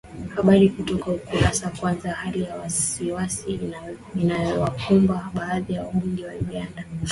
habari 0.35 0.67
kutoka 0.75 1.07
ukurasa 1.11 1.69
kwanza 1.79 2.09
hali 2.11 2.43
ya 2.43 2.55
wasiwasi 2.55 3.59
imewakumba 4.15 5.31
baadhi 5.33 5.73
ya 5.73 5.83
wabunge 5.83 6.25
wa 6.25 6.33
uganda 6.33 6.85